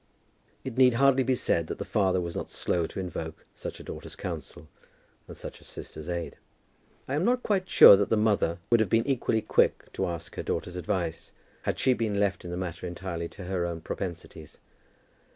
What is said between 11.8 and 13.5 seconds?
been left in the matter entirely to